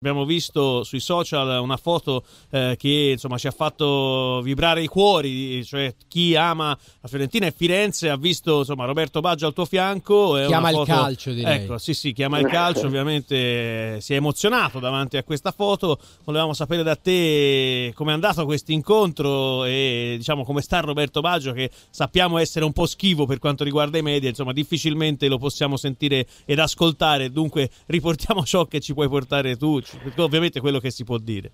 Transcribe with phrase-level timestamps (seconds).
[0.00, 5.64] Abbiamo visto sui social una foto eh, che insomma ci ha fatto vibrare i cuori,
[5.64, 6.68] cioè chi ama
[7.00, 10.36] la Fiorentina e Firenze ha visto insomma Roberto Baggio al tuo fianco.
[10.36, 10.82] È chiama foto...
[10.82, 11.56] il calcio, direi.
[11.56, 15.98] Ecco, sì, sì, chiama il calcio, ovviamente si è emozionato davanti a questa foto.
[16.22, 21.50] Volevamo sapere da te come è andato questo incontro e diciamo come sta Roberto Baggio
[21.50, 25.76] che sappiamo essere un po' schivo per quanto riguarda i media, insomma difficilmente lo possiamo
[25.76, 29.80] sentire ed ascoltare, dunque riportiamo ciò che ci puoi portare tu
[30.16, 31.52] ovviamente quello che si può dire.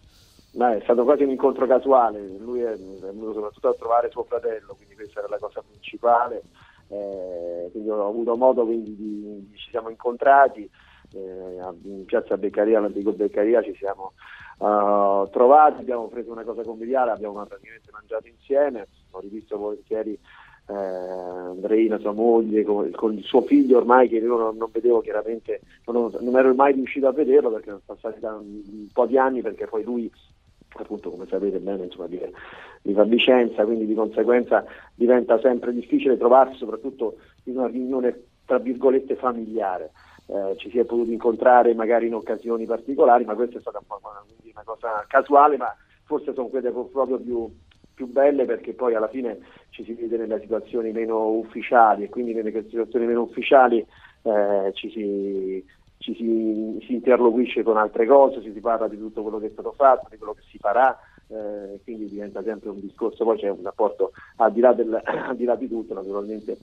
[0.53, 4.75] Ma è stato quasi un incontro casuale, lui è, venuto soprattutto a trovare suo fratello,
[4.77, 6.43] quindi questa era la cosa principale,
[6.89, 10.71] eh, quindi ho avuto modo quindi di, di ci siamo incontrati
[11.13, 14.13] eh, in piazza Beccaria, all'antico Beccaria ci siamo
[14.59, 20.19] uh, trovati, abbiamo preso una cosa conviviale, abbiamo praticamente mangiato insieme, ho rivisto volentieri
[20.67, 25.61] Andreina, sua moglie, con, con, il suo figlio ormai che io non, non vedevo chiaramente,
[25.87, 29.19] non, non, ero mai riuscito a vederlo perché sono passati da un, un, po' di
[29.19, 30.11] anni perché poi lui
[30.77, 32.33] appunto come sapete bene insomma, vive,
[32.83, 38.59] vive a Vicenza, quindi di conseguenza diventa sempre difficile trovarsi soprattutto in una riunione tra
[38.59, 39.93] virgolette familiare.
[40.27, 44.25] Eh, ci si è potuto incontrare magari in occasioni particolari, ma questa è stata una,
[44.43, 47.51] una cosa casuale, ma forse sono quelle proprio più,
[47.95, 49.39] più belle perché poi alla fine
[49.71, 53.85] ci si vede nelle situazioni meno ufficiali e quindi nelle situazioni meno ufficiali
[54.23, 55.65] eh, ci, si,
[55.99, 59.73] ci si, si, interloquisce con altre cose, si parla di tutto quello che è stato
[59.73, 63.63] fatto, di quello che si farà, eh, quindi diventa sempre un discorso, poi c'è un
[63.63, 66.59] rapporto al di là, del, al di, là di tutto naturalmente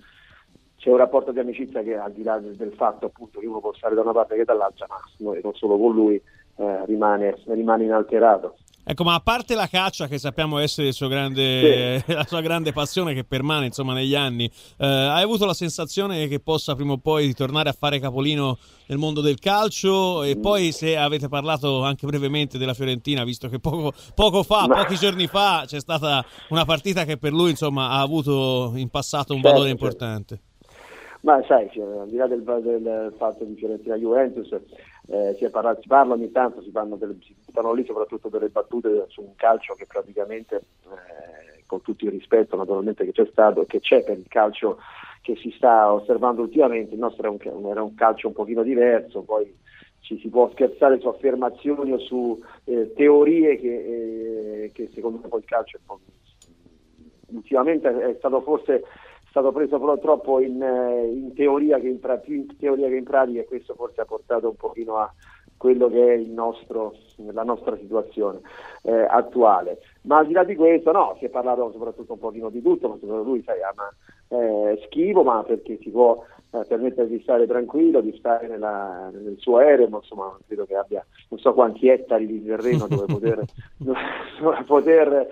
[0.81, 3.59] c'è un rapporto di amicizia che al di là del, del, fatto appunto che uno
[3.59, 6.19] può stare da una parte che dall'altra, ma noi non solo con lui
[6.55, 8.55] eh, rimane, rimane inalterato.
[8.83, 12.11] Ecco, ma a parte la caccia, che sappiamo essere grande, sì.
[12.13, 14.45] la sua grande passione che permane insomma, negli anni,
[14.77, 18.97] eh, hai avuto la sensazione che possa prima o poi ritornare a fare capolino nel
[18.97, 20.23] mondo del calcio?
[20.23, 24.77] E poi se avete parlato anche brevemente della Fiorentina, visto che poco, poco fa, ma...
[24.77, 29.33] pochi giorni fa, c'è stata una partita che per lui insomma, ha avuto in passato
[29.33, 29.85] un certo, valore certo.
[29.85, 30.39] importante.
[31.21, 34.49] Ma sai, cioè, al di là del, del fatto di Fiorentina-Juventus,
[35.07, 39.05] eh, si, parla, si, parla, ogni tanto, si delle, si fanno lì soprattutto delle battute
[39.09, 43.65] su un calcio che praticamente, eh, con tutto il rispetto naturalmente che c'è stato e
[43.65, 44.77] che c'è per il calcio
[45.21, 49.21] che si sta osservando ultimamente, il nostro era un, era un calcio un pochino diverso,
[49.21, 49.59] poi
[50.01, 55.27] ci si può scherzare su affermazioni o su eh, teorie che, eh, che, secondo me
[55.27, 55.81] poi il calcio è
[57.33, 58.83] ultimamente è stato forse
[59.31, 63.39] stato preso purtroppo in, eh, in, teoria che in, più in teoria che in pratica
[63.39, 65.11] e questo forse ha portato un pochino a
[65.55, 66.93] quello che è nostro,
[67.31, 68.41] la nostra situazione
[68.83, 69.79] eh, attuale.
[70.01, 72.89] Ma al di là di questo no, si è parlato soprattutto un pochino di tutto,
[72.89, 73.89] ma soprattutto lui sai, ama
[74.27, 79.35] eh, schivo, ma perché si può eh, permettere di stare tranquillo, di stare nella, nel
[79.37, 83.43] suo aereo, ma insomma credo che abbia non so quanti ettari di terreno dove poter,
[83.77, 85.27] dove poter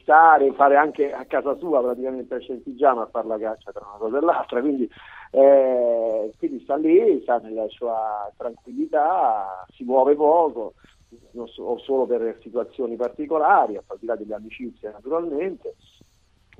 [0.00, 3.98] stare, fare anche a casa sua praticamente a Scentigiano a fare la caccia tra una
[3.98, 4.90] cosa e l'altra, quindi,
[5.32, 10.74] eh, quindi sta lì, sta nella sua tranquillità, si muove poco,
[11.34, 15.74] o solo per situazioni particolari, al di là delle amicizie naturalmente,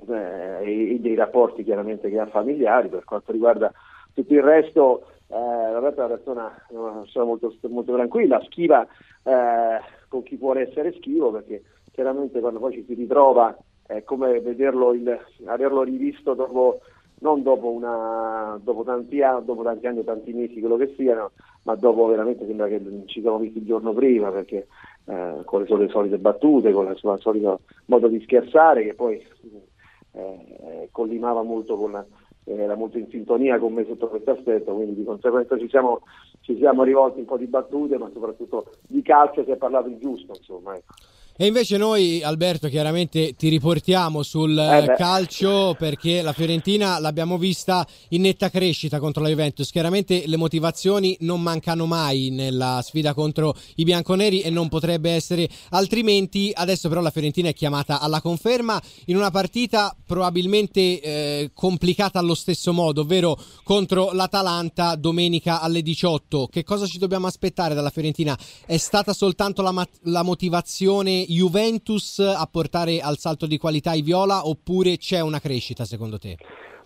[0.07, 3.71] eh, e dei rapporti chiaramente che ha familiari, per quanto riguarda
[4.13, 8.85] tutto il resto, eh, Roberto è una persona, una persona molto, molto, tranquilla, schiva
[9.23, 9.79] eh,
[10.09, 14.93] con chi vuole essere schivo perché chiaramente quando poi ci si ritrova è come vederlo,
[14.93, 16.79] il, averlo rivisto dopo,
[17.19, 21.31] non dopo, una, dopo, tanti anni, dopo tanti anni o tanti mesi, quello che siano,
[21.63, 24.67] ma dopo veramente sembra che ci siamo visti il giorno prima, perché
[25.05, 29.21] eh, con le sue solite battute, con il suo solito modo di scherzare, che poi
[30.13, 32.05] eh, collimava molto con la,
[32.45, 36.01] era molto in sintonia con me sotto questo aspetto, quindi di conseguenza ci siamo,
[36.39, 39.97] ci siamo rivolti un po' di battute, ma soprattutto di calcio si è parlato il
[39.97, 40.75] giusto, insomma.
[40.75, 40.93] Ecco.
[41.41, 47.83] E invece noi, Alberto, chiaramente ti riportiamo sul eh calcio perché la Fiorentina l'abbiamo vista
[48.09, 49.71] in netta crescita contro la Juventus.
[49.71, 55.49] Chiaramente le motivazioni non mancano mai nella sfida contro i bianconeri e non potrebbe essere
[55.69, 56.51] altrimenti.
[56.53, 62.35] Adesso però la Fiorentina è chiamata alla conferma in una partita probabilmente eh, complicata allo
[62.35, 66.49] stesso modo, ovvero contro l'Atalanta domenica alle 18.
[66.51, 68.37] Che cosa ci dobbiamo aspettare dalla Fiorentina?
[68.63, 74.47] È stata soltanto la, la motivazione Juventus a portare al salto di qualità i Viola
[74.47, 76.35] oppure c'è una crescita secondo te?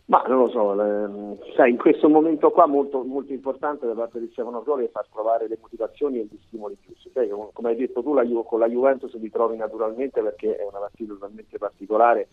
[0.08, 4.20] Ma non lo so, le, sai, in questo momento qua molto, molto importante da parte
[4.20, 7.10] di Stefano Pioli è far trovare le motivazioni e gli stimoli giusti.
[7.12, 10.78] Sai, come hai detto tu, la, con la Juventus ti trovi naturalmente perché è una
[10.78, 12.28] partita totalmente particolare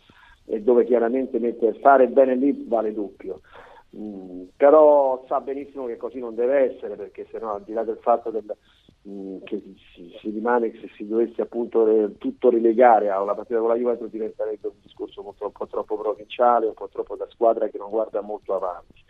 [0.44, 1.40] e dove chiaramente
[1.80, 3.40] fare bene lì vale doppio.
[3.94, 7.84] Mm, però sa benissimo che così non deve essere perché se no al di là
[7.84, 8.44] del fatto del,
[9.06, 9.62] mm, che
[9.94, 13.74] si, si, rimane se si dovesse appunto re, tutto relegare a una partita con la
[13.74, 17.76] Juventus diventerebbe un discorso molto, un po' troppo provinciale, un po' troppo da squadra che
[17.76, 19.04] non guarda molto avanti.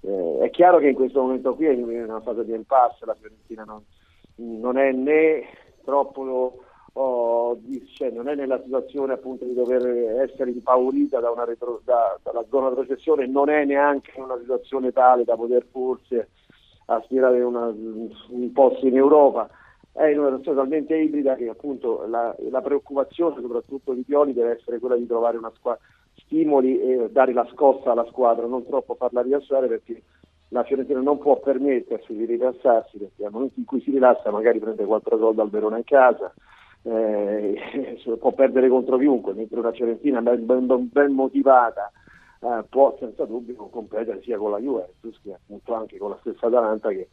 [0.00, 3.14] Eh, è chiaro che in questo momento qui è in una fase di impasse, la
[3.14, 3.84] Fiorentina non,
[4.36, 5.44] non è né
[5.84, 6.64] troppo
[6.98, 7.60] oh,
[7.94, 9.86] cioè, non è nella situazione appunto di dover
[10.22, 15.24] essere impaurita da retro, da, dalla zona di non è neanche in una situazione tale
[15.24, 16.30] da poter forse
[16.86, 19.48] aspirare una, un posto in Europa,
[19.92, 24.56] è in una situazione talmente ibrida che appunto la, la preoccupazione soprattutto di Pioli deve
[24.58, 25.82] essere quella di trovare una squadra
[26.24, 30.02] stimoli e dare la scossa alla squadra, non troppo farla rilassare perché
[30.48, 34.58] la Fiorentina non può permettersi di rilassarsi perché nel momento in cui si rilassa magari
[34.58, 36.32] prende 4 gol dal Verona in casa,
[36.86, 41.90] eh, può perdere contro chiunque, mentre una Fiorentina ben, ben, ben motivata
[42.40, 46.46] eh, può senza dubbio competere sia con la Juventus che appunto anche con la stessa
[46.46, 47.08] Atalanta che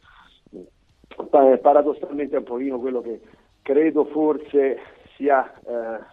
[0.52, 3.20] eh, paradossalmente è un pochino quello che
[3.62, 4.78] credo forse
[5.16, 6.12] sia eh,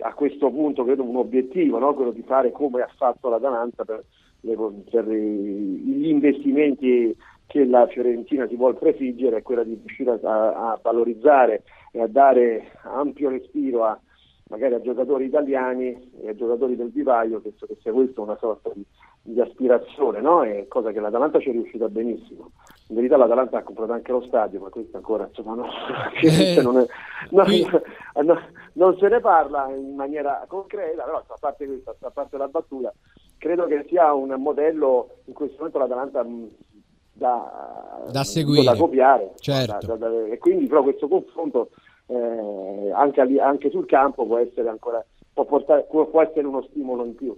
[0.00, 1.94] a questo punto credo un obiettivo, no?
[1.94, 4.04] quello di fare come ha fatto l'Atalanta per,
[4.40, 7.16] per gli investimenti
[7.48, 12.06] che la Fiorentina si vuole prefiggere è quella di riuscire a, a valorizzare e a
[12.06, 13.98] dare ampio respiro a,
[14.48, 18.70] magari a giocatori italiani e a giocatori del vivaio, penso che sia questa una sorta
[18.74, 18.84] di,
[19.22, 20.42] di aspirazione, no?
[20.42, 22.50] È cosa che l'Atalanta ci è riuscita benissimo.
[22.88, 25.66] In verità l'Atalanta ha comprato anche lo stadio, ma questo ancora insomma, no,
[26.22, 26.86] eh, non, è,
[27.30, 27.44] no,
[28.24, 28.40] no,
[28.74, 32.92] non, se ne parla in maniera concreta, però a parte questa, a parte la battuta,
[33.38, 36.26] credo che sia un modello in questo momento l'Atalanta
[37.18, 39.32] da, da seguire, da copiare.
[39.40, 39.86] Certo.
[39.86, 41.70] Da, da, e quindi però questo confronto
[42.06, 47.14] eh, anche, anche, sul campo può essere ancora può, portare, può essere uno stimolo in
[47.14, 47.36] più.